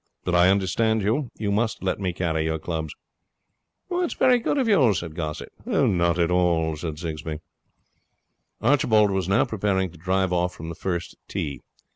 But 0.23 0.33
I 0.33 0.49
understand 0.49 1.03
you. 1.03 1.29
You 1.37 1.51
must 1.51 1.83
let 1.83 1.99
me 1.99 2.11
carry 2.11 2.45
your 2.45 2.57
clubs.' 2.57 2.95
'It's 3.91 4.15
very 4.15 4.39
good 4.39 4.57
of 4.57 4.67
you,' 4.67 4.95
said 4.95 5.13
Gossett. 5.13 5.51
'Not 5.63 6.17
at 6.17 6.31
all,' 6.31 6.75
said 6.75 6.97
Sigsbee. 6.97 7.37
Archibald 8.61 9.11
was 9.11 9.29
now 9.29 9.45
preparing 9.45 9.91
to 9.91 9.99
drive 9.99 10.33
off 10.33 10.55
from 10.55 10.69
the 10.69 10.73
first 10.75 11.17
tee. 11.27 11.61